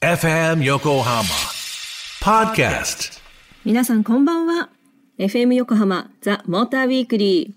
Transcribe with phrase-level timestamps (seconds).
[0.00, 1.24] FM Yokohama
[2.22, 3.20] Podcast.
[3.64, 4.70] 皆さんこんばんは。
[5.18, 7.56] FM 横浜ザ・モーターウィークリ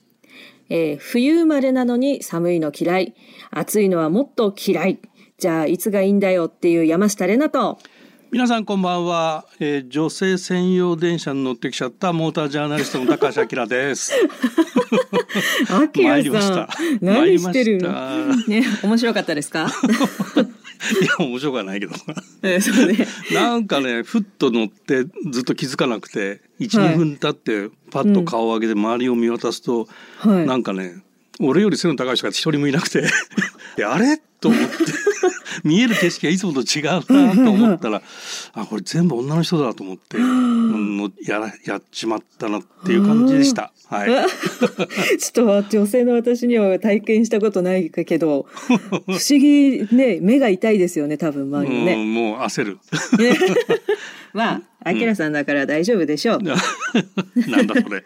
[0.69, 3.13] ー、えー冬生まれなのに寒いの嫌い。
[3.51, 4.99] 暑いのはもっと嫌い。
[5.38, 7.77] じゃあいつがいいんだよっていう山下れなと。
[8.31, 14.13] 皆さんこんばんは、えー女性専用電車に乗ってきちゃったモータージャーナリストの高橋明です。
[15.69, 16.81] あきら参りましさた。
[16.81, 17.81] ん何してる？
[17.81, 19.67] 参りまね面白かったですか？
[21.02, 21.94] いや面白くはないけど。
[22.44, 23.08] えーそうね。
[23.34, 30.45] なんかねふっと乗ってずっと気づかなくて12、はい分経ってパッと顔を上げて周りを見渡すと、はい。
[30.48, 31.03] なんかね
[31.39, 33.03] 俺より背の高い人が一人もいなくて。
[33.77, 34.22] であれ？
[34.39, 34.75] と思って。
[35.63, 38.02] 見える景色がいつもと違うなと思ったら
[38.53, 40.17] あこれ全部女の人だと思って、
[40.73, 43.71] うんのやらやっちまったなっていう感じでした。
[43.88, 44.09] はい
[45.20, 51.94] ちょっとは女性の私には体験したことないけど 不思議ね目が痛いですよね多分周りのね。
[51.94, 52.77] うん、もう焦る。
[53.20, 53.38] ね
[54.34, 56.42] まあ、あきらさんだから大丈夫でしょう。
[56.42, 56.53] な
[57.61, 58.03] んだそれ。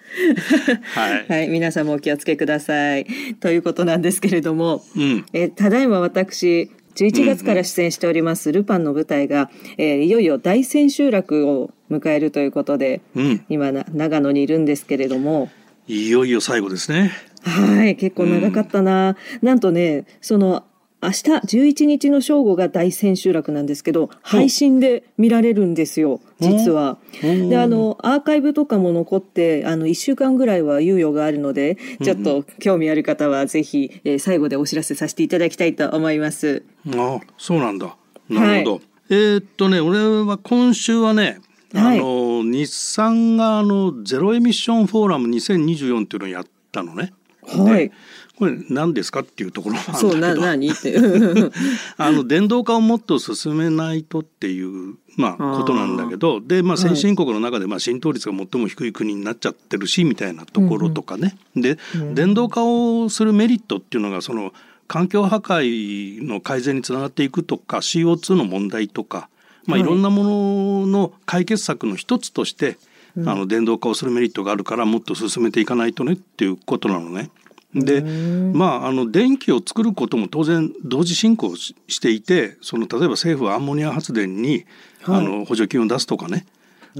[0.96, 1.26] はい。
[1.28, 3.06] はい、皆さんもお気をつけください。
[3.40, 5.26] ということなんですけれども、うん。
[5.34, 13.46] えただいま私、11月から出演しております、ルパンの舞台が、えーいよいよ大千秋楽を迎えるということで、うん。
[13.50, 15.50] 今な長野にいるんですけれども、
[15.88, 17.12] いよいよ最後ですね。
[17.44, 19.18] はい、結構長かったな。
[19.42, 20.64] なんとね、その、
[21.02, 26.98] 明日11日の正午が大千秋楽なんですけど、配信で見られるんですよ、実は。
[27.24, 36.64] うんで、あの、アーカイブとかも残って、あの、1週間ぐらいは猶予があるので、ちょっと興味ある方はぜひ、えー最後でお知らせさせていただきたいと思います。
[36.96, 37.96] あそうなんだ。
[38.30, 38.82] なるほど。
[39.10, 41.40] えーっとね、俺は今週はね、
[41.74, 47.12] はいあの日産があのゼロエミッションフォーラム2024っていうのをやったのね。
[47.48, 47.92] はい。
[48.38, 50.12] これ何ですかっていうところなんだけど。
[50.12, 50.70] そう、な、何？
[50.70, 50.98] って。
[51.98, 56.42] あの電動化をもっと進めないとっていう、まあ、ことなんだけど。
[56.42, 56.78] で、まあ、はい。
[56.78, 61.78] 先進国の中で、まあ、浸透率が最も低い国になっちゃってるしみたいなところとかね、で、
[62.14, 64.54] 電動化をするメリットっていうのがその
[64.88, 69.30] 環境破壊の改善につながっていくとか CO2 の問題とか、
[69.66, 69.82] まあ、はい。
[69.82, 72.78] いろんなものの解決策の一つとして、
[73.18, 77.30] あの電動化をするメリットがあるからもっと進めていかないとねっていうことなのね。
[77.76, 84.66] でまああの電気を作ることも当然同時進行ししていてその例えば政府はアンモニア発電に、はい
[85.08, 86.48] あの補助金を出すとかね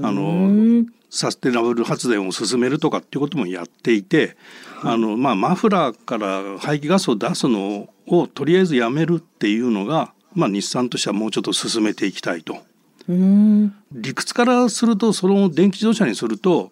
[0.00, 4.36] あうのんサステナブル発電を進めるとかっていうこともやっていて、
[4.82, 12.58] あのまあ、マフラーから排気ガスを出すのをとりあえずやめるっていうのが、まあ、日産としてはもうちょっと進めていきたいと。
[13.08, 13.74] うん。
[13.92, 16.70] 理屈からするとその電気自動車にすると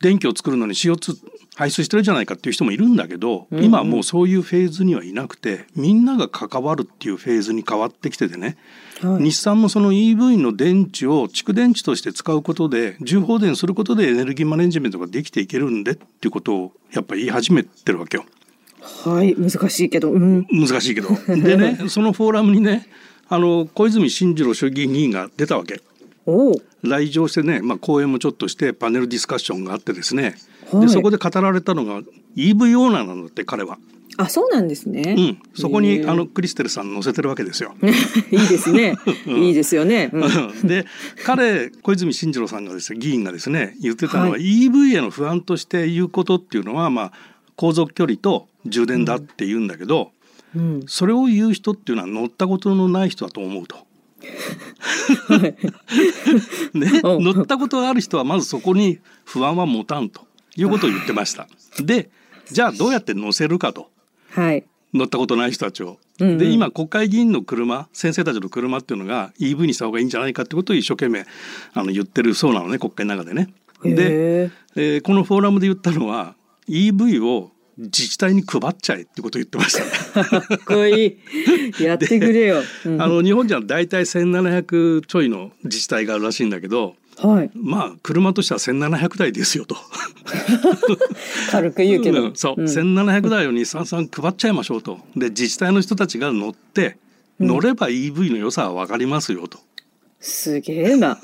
[0.00, 1.16] 電気を作るのに CO2
[1.56, 8.58] 排出してるじゃないかっていう人もいるんだけど、今はもうそういうフェーズにはいなくてみんなが関わるっていうフェーズに変わってきててね、
[9.00, 18.24] はい日産もその EV の電池を蓄電池として使うことで重放電することでエネルギーマネジメントができていけるんでっていうことをやっぱり言い始めてるわけよ。
[19.04, 20.46] はい、難しいけど、うん。
[20.50, 21.08] 難しいけど。
[21.26, 22.88] でね そのフォーラムにね
[23.28, 25.80] あの小泉進次郎衆議院議員が出たわけ。
[26.26, 30.34] おう来場してね、まあ、講演もちょっとしてパネルディスカッションがあってですね、はい
[30.80, 32.00] でそこで語られたのが
[32.34, 33.78] EV オーナーなんだって彼は、
[34.18, 35.14] あ、そうなんですね。
[35.16, 37.74] うん、そこにあのクリステルさん乗せてるわけですよ。
[38.30, 38.96] いいですね。
[39.26, 40.10] いいですよね。
[40.12, 40.26] うん
[40.66, 40.86] で
[41.24, 47.12] 彼小泉進次郎さんがですね議員がですね言ってたのは、はい EV への不安として言うことっていうのは、まあ、
[47.56, 50.12] 航続距離と充電だって言うんだけど、
[50.54, 50.82] うん。
[50.86, 53.86] それを言う人っていうのは乗ったことのない人だと思うと。
[56.74, 60.26] ね、お乗ったことがある人はまずそこに不安は持たんと
[60.56, 61.48] いうことを言ってました。
[61.80, 62.10] で
[62.50, 63.90] じゃあどうやって乗せるかと
[64.30, 64.64] はい。
[64.94, 65.98] 乗ったことない人たちを。
[66.20, 71.26] うんうんで今国会議員の車先生たちの車っていうのが EV にした方がいいんじゃないかってことを一生懸命
[71.74, 73.52] あの言ってるそうなのね国会の中でね。
[73.82, 76.34] で、へえーこのフォーラムで言ったのは
[76.68, 80.20] EV を自治体に配っちゃえってことを言ってました。
[80.22, 81.18] ーかっこい
[81.78, 81.82] い。
[81.82, 82.62] やってくれよ。
[82.86, 87.50] うんあの日本じゃ大体1,700ちょいの自治体があるらしいんだけどはい。
[87.54, 89.76] まあ車としては1,700台ですよと。
[91.50, 92.24] 軽く言うけど。
[92.24, 94.98] うんそう、ん1,700台を日産さん配っちゃいましょうと。
[95.14, 96.96] で自治体の人たちが乗って
[97.38, 99.58] 乗れば EV の良さは分かりますよと。
[100.20, 101.18] すげえな。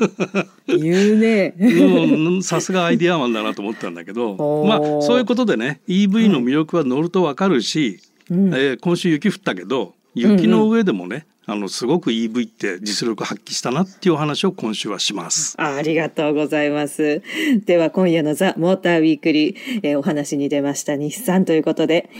[0.66, 1.54] 言うね。
[1.58, 4.36] うんさすがアイデアマンだなと思ったんだけど
[4.66, 8.00] まあそういうことでね EV の魅力は乗ると分かるし、
[8.30, 15.54] うんえー今週雪降ったけど雪の上でもね、あのすごく EV って実力発揮したなっていうお話を今週はします。
[15.58, 17.22] あありがとうございます。
[17.64, 22.10] では今夜のザ・モーターウィークリー、えーお話に出ました日産ということで、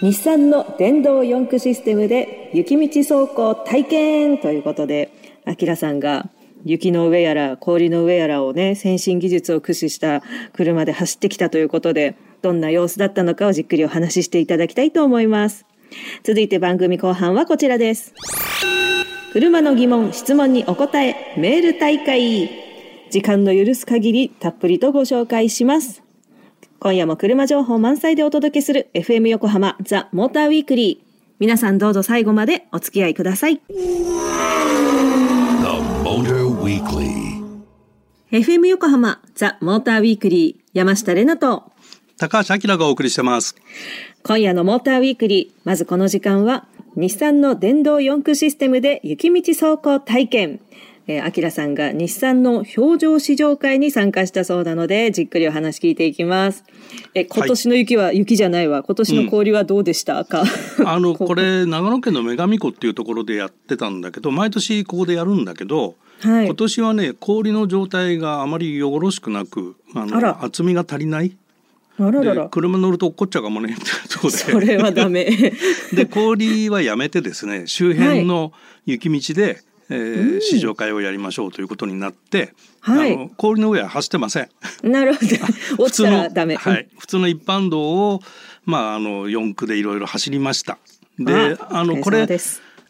[0.00, 2.86] 日産の電動四駆システムで雪道
[3.26, 5.10] 走行体験ということで、
[5.44, 6.28] アキラさんが
[6.64, 10.22] 雪の上やら氷の上やらをね、先進技術を駆使した
[10.52, 15.66] 車で走ってきたということで、どんな様子だったのかをじっくりお話ししていただきたいと思います。
[16.22, 18.14] 続いて番組後半はこちらです。
[19.32, 22.50] 車の疑問、質問にお答え、メール大会。
[23.10, 26.02] 時間の許す限りたっぷりとご紹介します。
[26.78, 31.12] 今夜も車情報満載でお届けする FM 横浜ザ・モーターウィークリー。
[31.38, 33.60] 皆さんどうぞ最後までお付き合いください。
[36.12, 37.42] The Motor Weekly.
[38.30, 41.72] FM 横浜ザ・モーターウィークリー山下れなと
[42.18, 43.56] 高橋明がお送りしてます。
[44.22, 46.66] 今夜のモーターウィークリーまずこの時間は
[46.96, 50.60] 日産の電動四駆システムで雪道走行体験
[51.08, 56.64] えー、アキラさんが日産の表情試乗会に参加したそうなので、じっくりお話聞いていきます。
[57.14, 58.82] え、今年の雪は、雪じゃないわ。
[58.82, 60.24] 今年の氷はどうでした？
[60.24, 60.44] か、
[60.86, 66.46] あのこれ長野県の女神湖っていうところでやってたんだけど毎年ここでやるんだけど、はい。
[66.46, 71.30] 今年はね氷の状態があまりよろしくなくあの厚みが足りない。
[71.30, 71.34] で
[71.98, 72.48] あららら。
[72.48, 73.74] 車乗ると落っこっちゃうかもね。
[73.74, 74.36] ってとこで。
[74.36, 75.26] それはダメ。
[75.92, 78.52] で氷はやめてですね周辺の
[78.86, 79.58] 雪道で、
[79.92, 83.14] えー試乗会をやりましょうということになって、はい。
[83.14, 84.48] あの氷の上は走ってません。
[84.82, 85.20] なるほ
[85.76, 85.84] ど。
[85.84, 86.56] 落ちたらダメ。
[86.56, 87.80] はい、普通の一般道
[88.10, 88.20] を、
[88.64, 90.78] まあ、あの四駆でいろいろ走りました。
[91.18, 92.26] であのこれ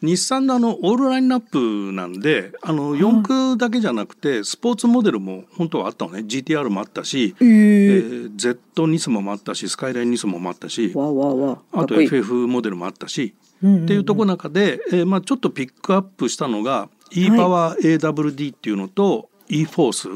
[0.03, 6.21] 日産のあのオールラインナップなんであの四駆だけじゃなくてスポーツモデルも本当はあったのね。
[6.21, 20.09] GTR もあったし、えー Z ニスモもあったしスカイラインニスモもあったしあと FF モデルもあったし、っていうところの中で、えーまあ、ちょっとピックアップしたのが e パワー AWD っていうのと e フォース、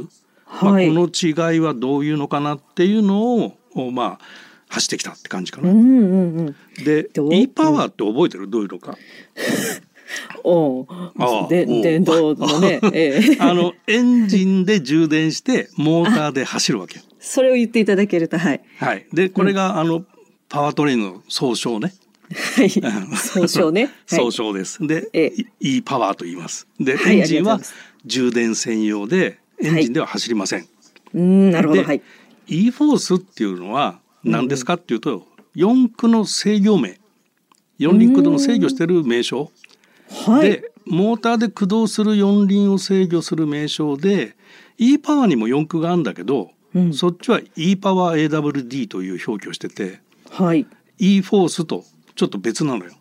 [0.63, 4.25] まあ、はいこの違いはどういうのかなっていうのをおまあ
[4.69, 5.71] 走ってきたって感じかな。
[5.71, 6.57] うんうんうん。
[6.85, 8.49] で e パワーって覚えてる？
[8.49, 8.97] どういうのか。
[10.45, 10.87] おう
[11.19, 17.05] ああで電動のね、 ええあのエンジンで充電してモーターで走るわけよ。
[17.19, 18.61] それを言っていただけると、はい。
[18.79, 20.05] はい、でこれが、あの
[20.49, 21.93] パワートレインの総称ね。
[22.35, 22.71] はい。
[23.17, 23.85] 総称ね。
[23.85, 24.87] は い総称です。
[24.87, 26.67] で、え e パワーと言います。
[26.81, 27.61] で、はいエンジンは
[28.05, 30.67] 充電専用でエンジンでは走りません。
[31.15, 32.03] うん、なるほど、で、はい。
[32.49, 36.99] e フォースっていうのは何ですかっていうと、四駆の制御名、
[37.79, 39.51] 四輪駆動の制御してる名称。
[40.27, 40.51] はい。
[40.51, 44.37] でモーターで駆動する四輪を制御する名称で
[44.79, 50.01] e パワーにも四駆があるんだけど、うんそっちは e パワー AWD という表記をしてて
[50.31, 50.67] はい。
[50.99, 51.85] e フォースと
[52.17, 52.93] ちょっと別なのよ。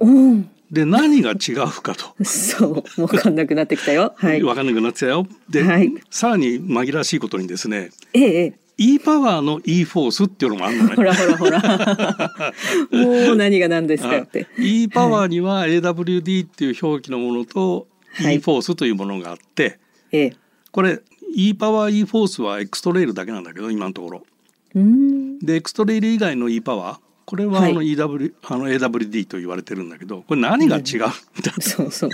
[0.00, 0.50] うん。
[0.70, 2.24] で何が違うかと。
[2.24, 4.14] そう、わかんなくなってきたよ。
[4.18, 4.40] はい。
[4.40, 5.26] 分かんなくなってたよ。
[5.48, 8.54] で、はいさらに紛らわしいことにですねええ、ええ。
[8.78, 10.94] e パワーの e フォースっていうのもあるのね。
[10.94, 12.54] ほらほらほら。
[12.92, 14.46] もう何が何ですかって。
[14.58, 19.78] e パワーには AWD っていう表記のものとはい e フォースというものがあって、
[20.12, 20.36] ええ。
[20.70, 21.00] これ
[21.34, 24.22] e パワー e フォースはエクストレイルだけなんだけど今のところ。
[24.76, 25.38] うん。
[25.40, 31.12] でエクストレイル以外の e パワーこれははいあの EW、あの AWD と言われてるんだけどこれ何が違うんだ
[31.62, 32.10] そうそう。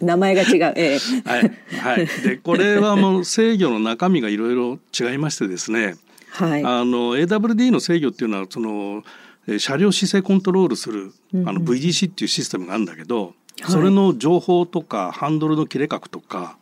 [0.00, 0.72] 名前が違う。
[0.76, 1.28] ええ。
[1.28, 5.96] はい、はい、でこれはもう制御の中身がいろいろ違いましてですね、
[6.30, 6.64] はい。
[6.64, 9.02] あの AWD の制御っていうのはその
[9.48, 11.12] えー車両姿勢コントロールする
[11.44, 13.32] あの VDC っていうシステムがあるんだけど、はい
[13.68, 16.56] それの情報とかハンドルの切れ角とか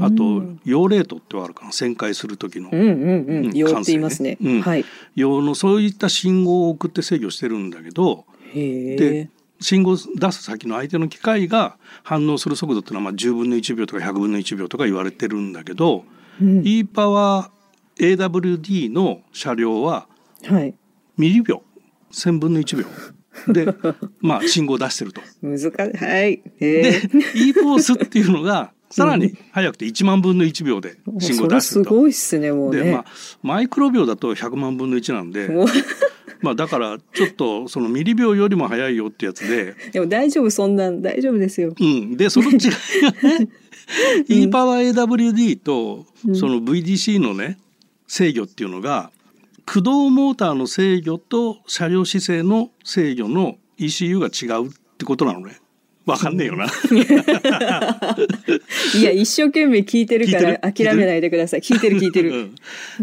[0.00, 1.70] あと用レートってあるかな？
[1.70, 3.46] 旋回する時のうんうんうん。
[3.46, 4.38] うんよって言いますね。
[4.42, 4.84] うんはい。
[5.14, 9.30] 用のそういった信号を送って制御してるんだけどへでえ。
[9.60, 16.04] 信号を出す先の相手の機械が反応する速度っていうのはまあ10分の1秒とか100分の1秒とか言われてるんだけど、
[16.40, 20.06] e パワー AWD の車両は
[20.46, 20.74] はい。
[21.16, 21.62] ミリ秒
[22.12, 23.66] 1000分の1秒で
[24.20, 25.20] まあ信号を出してると。
[25.42, 25.70] 難しい。
[25.70, 26.42] はい。
[26.60, 27.08] えでえ。
[27.34, 31.90] e フォースっていうのがさらに速くて1万分の1秒で信号出してると。
[31.90, 32.84] ごいっすね、もうね。
[32.84, 33.04] でまあ
[33.42, 35.50] マイクロ秒だと100万分の1なんで
[36.40, 41.74] まあだからちょっとそのミリ秒よりも速いよってやつで、でも大丈夫、そんなん大丈夫ですよ。
[41.76, 43.10] うん、でその違いが
[43.40, 43.48] ね
[44.28, 47.58] e パワー AWD とその VDC のね
[48.06, 49.10] 制御っていうのが
[49.66, 55.58] 駆動モーターの制御と車両姿勢の制御の ECU が違うってことなのね。
[56.06, 56.66] わかんねえよな。
[58.94, 61.60] いや、一生懸命聞いてるから諦めないでください。
[61.60, 62.30] 聞いてる聞いてる。
[62.34, 62.54] うん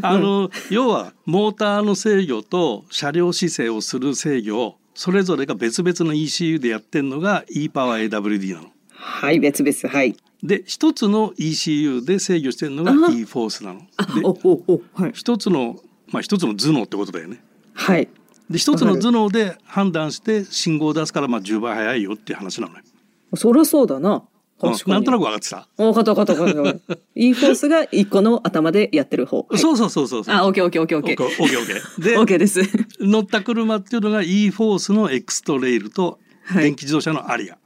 [0.02, 8.72] あの要はモーターの制御と車両姿勢をする制御をそれぞれが別々の ECU でやってるのが e パワー AWD なの。
[8.92, 9.94] はい、別々。
[9.94, 10.16] はい。
[10.44, 13.82] で一つの ECU で制御してるのがあ e フォースなの。
[13.98, 15.12] あ、でお、お、お、はい。
[15.14, 15.80] 一つの
[16.12, 17.42] まあ一つの頭脳ってことだよね。
[17.74, 18.08] はい。
[18.50, 22.84] で一つの頭脳で判断して信号を出すからまあ10倍速いよっていう話なのよ。
[23.36, 24.14] そりゃそうだな。
[24.16, 24.22] うん
[24.62, 25.68] 確かになんとなく分かってた。
[25.78, 26.96] お、かったかったかった。
[27.16, 29.40] E フォースが一個の頭でやってる方。
[29.50, 30.36] はいそうそうそうそうそう。
[30.36, 31.24] あ、オッケーオッケーオッケーオッケー。
[31.24, 31.82] オッケーオッケー。
[32.04, 32.62] でオッケーです。
[33.00, 37.58] 乗った車っていうのが e フォースのエクストレイルとはい電気自動車のアリア。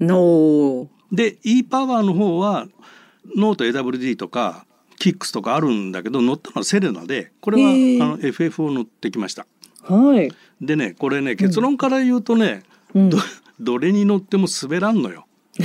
[0.00, 2.66] ので e パワーの方は
[3.36, 4.66] ノート AWD とか
[4.98, 7.70] キックスとかあるんだけど乗ったのはセレナでこれは、
[8.04, 9.46] あの FF を乗ってきました。
[9.82, 10.30] はい。
[10.60, 13.18] でねこれね結論から言うとね、うんど
[13.60, 15.26] どれに乗っても滑らんのよ。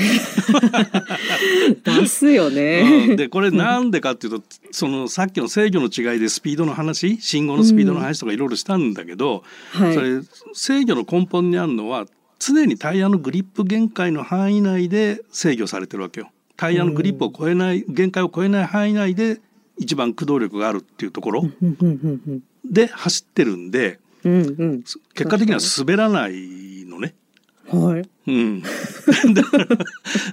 [1.83, 2.55] 出すようん。
[2.55, 3.15] ね。
[3.15, 9.93] でこれなんでかっていうとそのさっきの制御の違いでスピードの話信号のスピードの話とかいろいろしたんだけど、はい。
[9.93, 10.21] それ
[10.53, 12.05] 制御の根本にあるのは
[12.37, 16.29] 常にタイヤのグリップ限界の範囲内で制御されてるわけよ。
[16.55, 19.39] タイヤのグリップを超えない限界を超えない範囲内で
[19.77, 21.77] 一番駆動力があるっていうところうん。
[21.79, 21.89] うん。
[22.27, 22.43] うん。
[22.69, 23.71] で走ってるん。
[23.71, 24.33] でうん。
[24.33, 24.55] うん。
[24.57, 24.83] うん。
[24.83, 26.33] 結果的には滑らない。
[27.71, 28.09] はい。
[28.27, 28.61] うん、
[29.33, 29.85] だからだか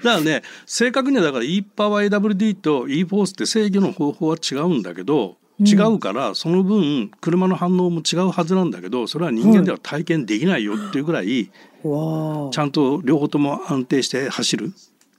[0.02, 11.50] らね正確にはだから e パワー AWD と e フォースって制御の方法は違うんだけど違うからその分車の反応も違うはずなんだけどそれは人間では体験できないよっていうぐらい
[11.82, 12.50] わあ。
[12.50, 14.72] ちゃんと両方とも安定して走る。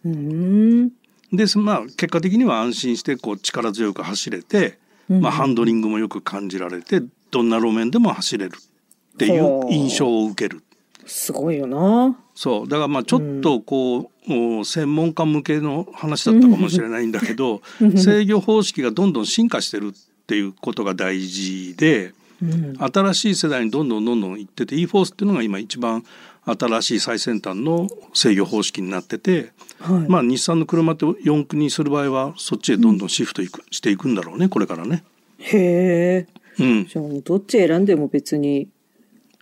[0.06, 0.90] うん。
[1.32, 10.64] でまあ結果的には安心してこう力強く走れて、まあ、ハンドリングもよく感じられてどんな路面でも走れるっていう印象を受ける。
[11.08, 12.18] すごいよな。
[12.36, 17.62] そうだからまあちょっとこう、もう専門家向けの話だったかもしれないんだけど
[17.96, 22.76] 制御方式がどんどん進化してるっていうことが大事でうん。
[22.80, 26.04] 新しい世代にどんどんどんどん行ってて e フォースっていうのが今一番
[26.46, 30.10] 新しい最先端の制御方式になってて、はい。
[30.10, 35.04] まあ日産の車って四駆にする場合はそっちへどんどんシフトいく、していくんだろうねこれからね。
[35.40, 36.28] へえ。
[36.60, 38.68] うん、じゃあもうどっち選んでも別に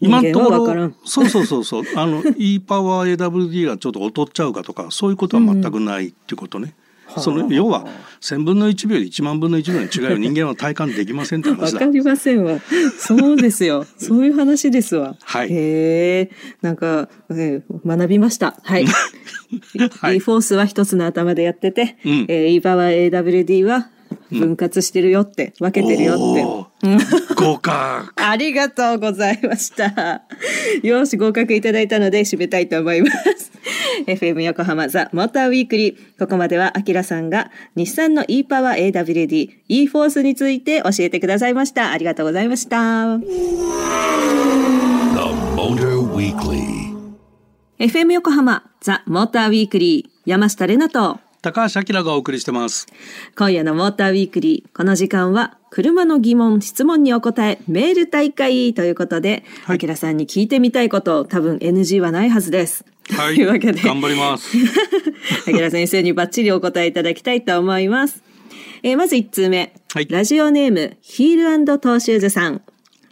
[0.05, 0.91] 今のところ。
[1.03, 6.75] そうそうそうそう あの e パワー AWD がちょっと劣っちゃうかとかそういうことは全くないっていうことね。
[7.17, 7.85] その要は
[8.19, 11.85] 1,000分の1秒で1万分の1秒の違いを 人間は体感できませんってわ話だか。
[11.85, 12.59] りませんわ。
[12.97, 13.85] そうですよ。
[13.97, 15.15] そういう話ですわ。
[15.23, 16.31] はいへえ。
[16.61, 18.57] なんか、えー学びました。
[18.63, 18.85] はい。
[20.01, 23.89] はい e フォースは一つの頭でやってて、うんえー e パワー AWD は
[24.31, 26.43] 分割してるよって、分けてるよって。
[27.35, 28.11] 合格。
[28.21, 30.23] ありがとうございました。
[30.83, 33.51] よし、合格いただいたので締めたいと思います。
[34.07, 35.95] FM 横浜ザ・モーターウィークリー。
[36.19, 41.91] ここまでは、アキラさんが日産の e パワー AWD、e フォースについて教えてくださいました。
[41.91, 43.17] ありがとうございました。
[43.19, 43.25] The
[45.55, 46.85] Motor Weekly.
[47.79, 50.11] FM 横浜ザ・モーターウィークリー。
[50.25, 51.19] 山下れなと。
[51.45, 52.87] 高橋明がお送りしてます。
[53.37, 54.75] 今夜のモーターウィークリー。
[54.75, 62.83] この時間は、車の疑問、質問にお答え、メール大会ということで、はいアキラさんに聞いてみたいこと、多分 NG はないはずです。
[63.11, 64.57] はというわけで、頑張ります。
[65.47, 68.23] あきら先生にバッチリお答えいただきたいと思います。
[68.81, 72.63] えーまず1通目、はいラジオネーム、ヒールトーシューズさん。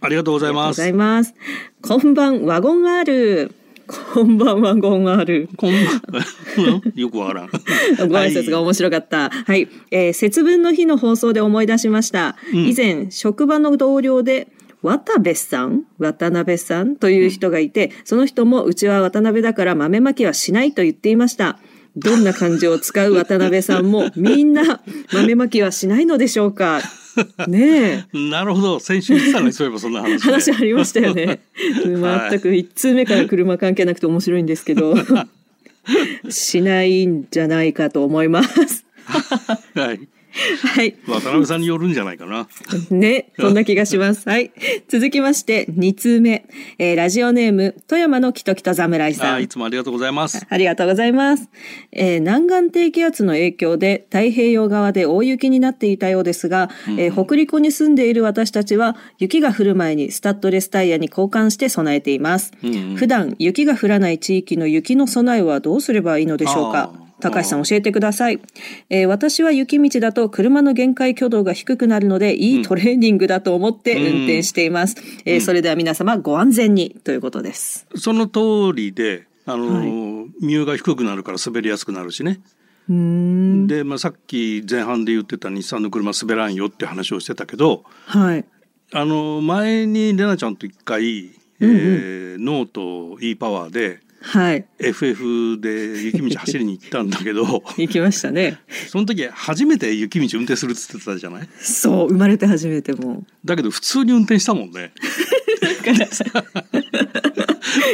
[0.01, 1.21] ありがとうございますありがとうござい。
[1.21, 1.35] ます。
[1.83, 3.51] こんばん、ワゴン R。
[3.87, 5.49] こんばんワゴン R。
[5.57, 7.49] こんばん よくわからん。
[8.09, 9.29] ご挨拶が面白かった。
[9.29, 9.67] はい。
[9.91, 12.35] えー節分の日の放送で思い出しました。
[12.53, 14.47] 以前、職場の同僚で、
[14.81, 15.83] 渡部さん？
[15.99, 16.95] 渡辺さん？
[16.95, 21.59] という人がいて、その人もうちは渡辺だから豆まきはしないと言っていました。
[21.95, 24.81] どんな漢字を使う渡辺さんもみんな
[25.13, 26.81] 豆まきはしないのでしょうか？
[27.47, 28.17] ねえ。
[28.17, 28.79] なるほど。
[28.79, 30.17] 先週言ってたのに そういえばそんな話、ね。
[30.19, 31.41] 話ありましたよね。
[31.85, 34.95] 全く一通目から車関係なくて面白いんですけど、
[36.29, 38.85] しないんじゃないかと思います。
[39.75, 40.07] はい。
[40.75, 40.95] はい。
[41.07, 42.47] 渡辺さんによるんじゃないかな。
[42.89, 44.27] ね、そんな気がします。
[44.27, 44.51] はい。
[44.89, 46.45] 続きまして、2通目。
[46.79, 49.47] えーラジオネーム、富山のキトキト侍さんあい。
[49.47, 50.45] つもありがとうございます。
[50.49, 51.49] ありがとうございます。
[51.91, 62.51] えー南岸低気圧の影響で太平洋側で大雪になっていたようですが、えー北陸に住んでいる私たちは雪が降る前にスタッドレスタイヤに交換して備えています。
[62.97, 66.91] 普段雪が降らない地域の雪の備えはどうすればいいのでしょうか？
[67.23, 68.41] 高橋さん教えてください、
[68.89, 74.95] えー私は雪道だと車の限界挙動が低くなるのでいいトレーニングだと思って運転しています。
[75.25, 77.87] えーそれでは皆様ご安全にということです。
[77.95, 79.81] その通りで、あの、
[80.41, 82.41] ミューが低くなるから滑りやすくなるしね。
[82.89, 83.67] うーん。
[83.67, 88.45] で、まあ、さっき前半で言ってた日産の車滑らんよって話をしてたけど、はい。
[88.91, 94.65] あの前にレナちゃんと一回、えーノート e パワーではい。
[94.79, 98.57] FF で雪道走りに行ったんだけど行きましたね。
[98.87, 101.49] その時初めて雪道運転するっつってたじゃない？
[101.59, 103.25] そう、生まれて初めても。
[103.43, 104.93] だけど普通に運転したもんね。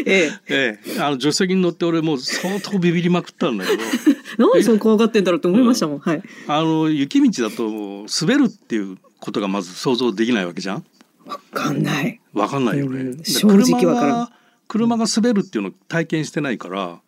[0.05, 3.83] えええ、あの助手席に乗って俺もう相当ビビりまくったんだけど
[4.37, 5.99] なんでその怖がってんだろうと思いましたもん。
[5.99, 6.21] はい。
[6.47, 10.83] あの雪道だと滑るっていうことがまず想像できないわけじゃん？
[11.25, 12.19] わかんない。
[12.33, 14.29] わかんないよね、うんで正直わからん
[14.69, 17.01] 車が滑るっていうのを体験してないから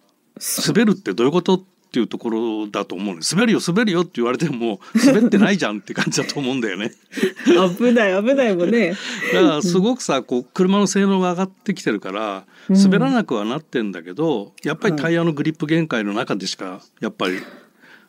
[0.68, 6.92] 滑るってどういうことっていうところだと思うね滑るよ滑るよって言われても滑ってないじゃんって感じだと思うんだよね。
[7.78, 8.96] 危ない危ないもんね。
[9.34, 17.40] だからすごくさこう車の性能が上がってきてるから滑らなくはなってんだけどやっぱりタイヤのグリップ限界の中でしかやっぱり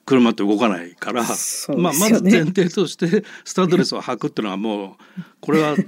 [0.06, 5.84] 車って動かないから、そうまあ、まず前提としてスタッドレスを履くっていうのはもうこれはね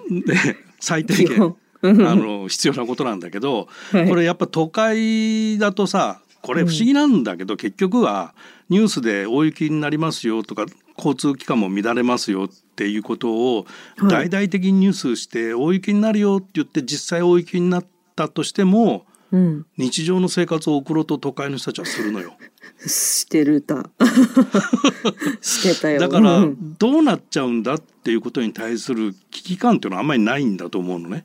[0.81, 1.57] 最低限
[2.09, 8.35] あの必要なことなんだけど、はいこれやっぱ都会だとさこれ不思議なんだけど、結局は
[8.69, 19.67] ニュースで大雪になりますよとか交通機関も乱れますよっていうことをはい大々的にニュースして大雪になるよって言って実際大雪になったとしてもうん。
[19.77, 22.37] 日常の生活を送ろうと都会の人たちはするのよ。
[22.87, 23.91] してるた。
[25.43, 25.99] してたよ。
[25.99, 31.25] だからうんどうなっちゃうんだっていうことに対する危機感っていうのはあんまりないんだと思うのね。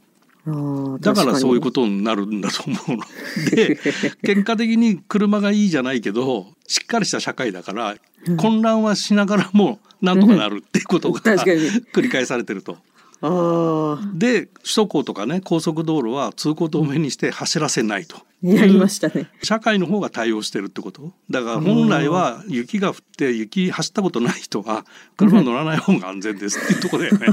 [1.01, 3.03] だからそういう確ことになるんだと思うの。
[3.51, 3.77] で
[4.23, 7.95] 結果的に車がいいじゃないけどしっかりした社会だから、
[8.37, 12.77] 混乱はしながらもなんとかなるっていうことが、 繰り返されてると。
[13.21, 18.17] ああ、で首都高とかね高速道路は通行止めにして走らせないと。
[18.41, 19.29] やりましたね。
[19.43, 21.11] 社会の方が対応してるってこと？
[21.29, 24.85] だから本来は雪が降って雪走ったことない人は
[25.17, 27.27] 車乗らない方が安全ですっていうところだよね。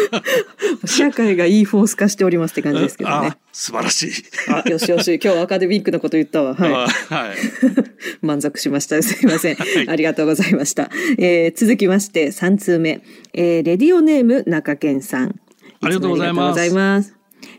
[0.86, 3.36] 社会がいいフォース化しておりますって感じですけどねあ。
[3.58, 4.12] 素晴らしい。
[4.52, 6.54] あ、よしよし、 今日はアカデミックなこと言ったわ。
[6.54, 6.72] はい。
[6.72, 7.36] あはい。
[8.22, 9.02] 満足しました。
[9.02, 9.56] すいません。
[9.56, 10.88] はいありがとうございました。
[11.18, 13.00] えー続きまして、3通目。
[13.34, 15.40] えーレディオネーム中堅さん。
[15.80, 17.17] ありがとうございます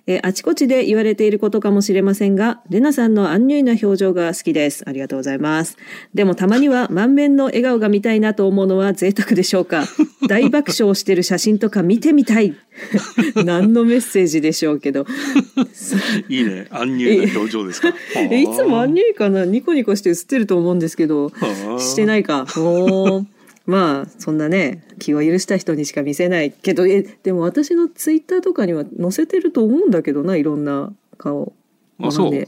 [0.09, 4.83] えーあちこちで言われていることかもしれませんが、レナさんの安入な表情が好きです。
[4.87, 5.77] ありがとうございます。
[6.15, 9.85] でもたまには満面の笑顔が見たいなと思うのは贅沢でしょうか。
[10.27, 12.55] 大爆笑してる写真とか見てみたい。
[13.45, 15.05] 何のメッセージでしょうけど。
[16.27, 16.65] いいね。
[16.71, 17.93] 安入な表情ですか。
[18.15, 19.45] えいつも安入かな？
[19.45, 23.25] ニコニコして写ってると思うんですけどはあしてないかおー
[23.69, 31.53] まあそんなね気を許した人にしか見せないけどえでも私のツイッターとかには載せてると思うんだけどないろんな顔。
[32.01, 32.47] あそう。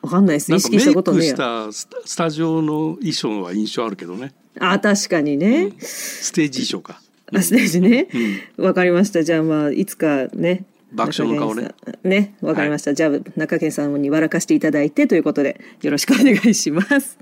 [0.00, 0.54] わかんないです。
[0.54, 1.36] 意識したことねえや。
[1.36, 4.34] たスタスタジオの衣装は印象あるけどね。
[4.60, 7.00] あ確かにね、ステージ衣装か。
[7.32, 8.08] あステージね。
[8.58, 8.64] うん。
[8.64, 9.22] わかりました。
[9.22, 11.74] じゃあまあいつかね爆笑の顔ね。
[12.02, 17.18] ねわかりました、じゃあ中堅さんに笑かしていただいてということでよろしくお願いします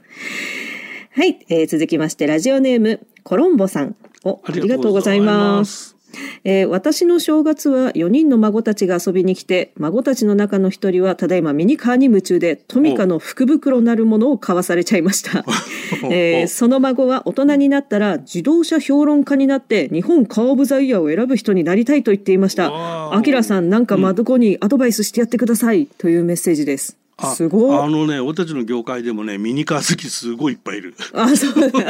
[1.16, 3.96] はい、えー続きましてラジオネームコロンボさん。
[4.22, 5.96] おありがとうございます。
[6.44, 15.42] えー私の正月は4人の孫たちが遊びに来て孫たちの中の一人はただいまミニカーに夢中でトミカの福袋なるものを買わされちゃいました、
[16.12, 22.70] えーその孫は大人になったら自動車評論家になって日本カー・オブ・ザ・イヤーを選ぶ人になりたいと言っていました。
[22.70, 23.16] わー。
[23.16, 26.98] アキラさんなんか孫にアドバイスしてやってください、というメッセージです。
[27.00, 30.94] あすごいあのね、俺たちの業界でもね、ミニカー好きすごいいっぱいいる。
[31.14, 31.82] あそうだ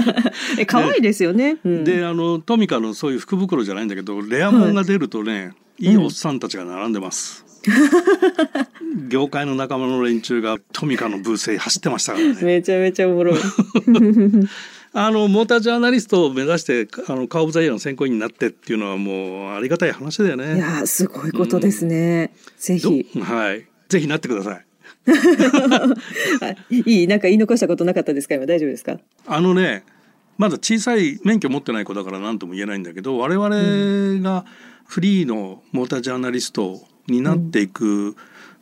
[0.59, 7.45] え 可愛いですよね、うんで、あのトミカのそういう福袋じゃないんだけど、レアもんが出るとね、い、いおっさんたちが並んでます。
[9.09, 12.37] 業界の仲間の連中がトミカのブースへ走ってましたからね。
[12.43, 13.39] めちゃめちゃおもろい
[14.99, 20.59] あのモータージャーナリストを目指してあのカー・オブ・ザ・イヤーの選考員になってっていうのはもうありがたい話だよいね。
[20.59, 23.67] やーすごいことですね、ぜどひはい。
[23.89, 24.66] ぜひなってください。
[26.43, 27.05] あい。
[27.05, 28.35] いなんか言い残したことなかったですか？
[28.35, 28.99] 今大丈夫ですか？
[29.27, 29.85] あのね
[30.39, 33.49] まだ小さい免許持ってない子だから何とも言えないんだけど我々
[34.23, 34.45] が
[34.85, 38.15] フリーのモータージャーナリストになっていく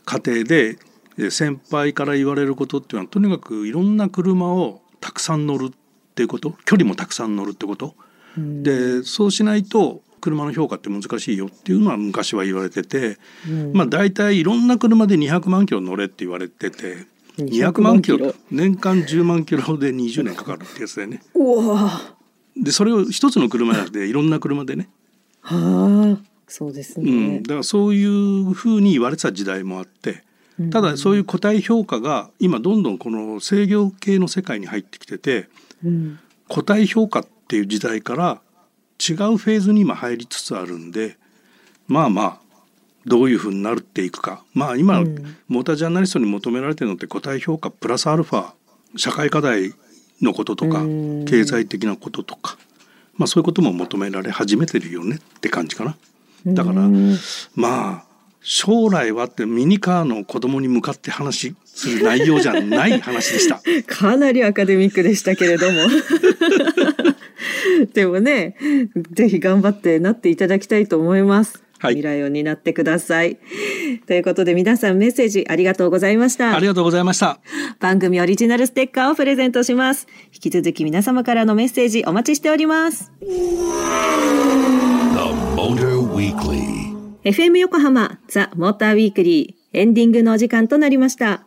[0.04, 0.78] 過程で、
[1.18, 5.74] え先輩から言われることっていうのはとにかくいろんな車をたくさん乗るっ
[6.14, 6.54] ていうこと？
[6.64, 7.96] 距離もたくさん乗るってこと、
[8.38, 13.18] でそうしないと車の評価って難しいよっていうのは昔は言われてて、
[13.74, 17.06] まあ大体いろんな車で200万キロ乗れって言われてて
[17.36, 21.20] 200万キロ年間10万キロで20年かかるってやつだよね。
[22.56, 30.22] でそれを一つの車じゃなくていろんな車でね、ーはあそうですうねん、だからそういうふうに言われてた時代もあって
[30.70, 35.48] ただそういう個体評価が今どんどんこの制御系の世界に入ってきてて
[35.84, 36.18] うん。
[36.48, 38.40] 個体評価っていう時代から
[38.98, 41.16] 違うフェーズに今入りつつあるんで
[41.86, 42.44] まあまあ
[43.06, 48.52] どういうふうになっていくかまあ今、うんモータージャーナリストに求められてるのって個体評価プラスアルファ
[48.96, 49.74] 社会課題
[50.22, 52.56] のこととかうん経済的なこととか、
[53.16, 55.96] まあ、そういうことも求められ始めてるよねって感じかな。
[56.46, 57.16] だからうん
[57.54, 58.14] まあ
[58.46, 63.62] 将来はってミニカーの子供に向かって話する内容じゃない話でした。
[63.88, 65.80] かなりアカデミックでしたけれども。
[67.94, 68.56] でもね、
[69.12, 71.64] ぜひ頑張ってなっていただきたいと思います。
[71.78, 73.38] はい未来を担ってください。
[74.06, 76.58] ということで皆さんメッセージありがとうございましたあ。
[76.58, 77.40] りがとうございました。
[77.78, 80.06] 番組オリジナルステッカーをプレゼントします。
[80.32, 83.12] 引き続き皆様からのメッセージお待ちしております。
[83.20, 83.26] The
[85.56, 86.84] Motor Weekly.
[87.24, 91.44] FM 横浜ザ・モーターウィークリーエンディングのお時間となりました。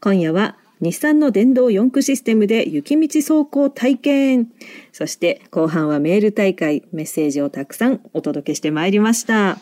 [0.00, 4.48] 今夜は日産の電動4駆システムで雪道走行体験。
[4.90, 9.50] そして後半はメール大会、メッセージをたくさんお届けしてまいりました。
[9.52, 9.58] あ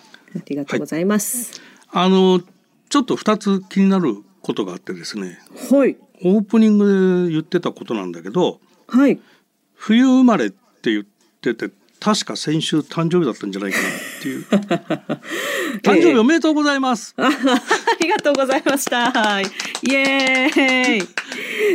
[0.47, 1.61] りがとうございます。
[1.91, 2.41] あの
[2.89, 5.39] ちょっと2つ気になることがあってですね
[5.71, 5.99] はい。
[6.25, 9.21] オープニングで言ってたことなんだけどはい。
[9.75, 11.05] 冬生まれって言っ
[11.43, 13.91] てて確か先週誕生日だったんじゃないかなっ
[14.23, 14.45] ていう。
[15.85, 17.29] 誕生日おめでとうございます、 あ
[18.01, 19.41] りがとうございました。
[19.43, 21.09] イエーイ。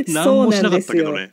[0.08, 1.32] 何もしなかったけどね。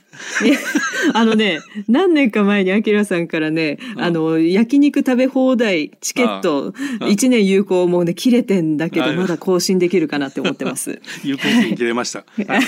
[1.14, 11.00] あのね、何年か前にアキラさんからね、あの、焼肉食べ放題チケット、ああ1年有効もうね、切れてんだけど、あまだ更新できるかなって思ってます。
[11.24, 12.62] 有効期限切れました、はい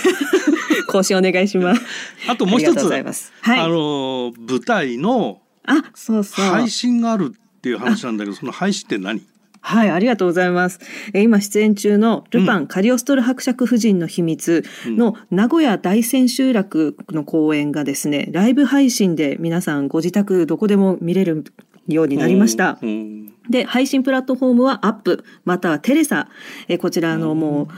[0.89, 1.83] 更新お願いします。
[2.29, 6.45] あともう一つあの舞台のあ、そうそう。
[6.45, 9.23] 配信があるっていう話なんだけどその配信って何？
[9.67, 10.79] はい、ありがとうございます。
[11.15, 21.45] えー今出演中のルパン、カリオストロ伯爵夫人の秘密の名古屋大千秋楽の公演がですね、ライブ配信で皆さんご自宅どこでも見れる
[21.89, 22.79] ようになりました。
[22.83, 26.29] うんで、配信プラットフォームはアップ、またはテレサ。
[26.69, 27.69] えーこちらのも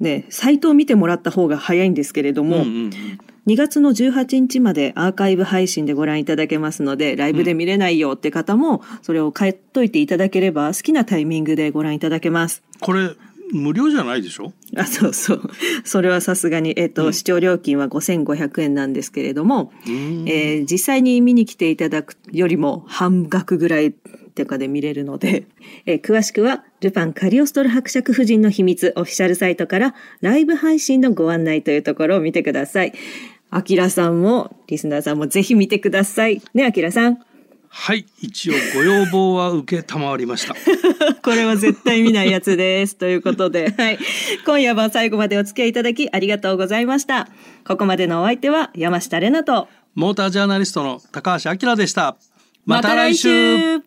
[0.00, 2.90] う、ね、サイトを見てもらった方が早いんですけれども、うんうん
[3.46, 12.62] 2月の18日までアーカイブ配信でご覧いただけますので、ライブで見れないよって方も、それを買っといていただければ、好きなタイミングでご覧いただけます。
[12.80, 13.10] これ
[13.52, 14.52] 無料じゃないでしょ？
[14.76, 15.42] あ、そうそう。
[15.84, 23.92] それはさすがに、えっ、と、視聴料金は5500円なんですけれども、うんえー実際に見に来ていただくよりも半額ぐらい
[24.34, 25.44] とかで見れるので、
[25.84, 32.92] えー詳しくは、ルパンカリオストロ伯爵夫人の秘密オフィシャルサイトからライブ配信のご案内というところを見てください。
[33.54, 36.40] アキラさんも、リスナーさんもぜひ見てください。
[36.54, 37.18] ね、アキラさん。
[37.68, 40.54] はい一応ご要望は受けたまわりました
[41.24, 42.96] これは絶対見ないやつです。
[42.96, 43.98] ということで、 はい。
[44.46, 47.28] 今夜は最後までお付き合いいただきありがとうございました。
[47.66, 52.16] ここまでのお相手は山下れなと、モータージャーナリストの高橋明でした
[52.64, 53.82] また来週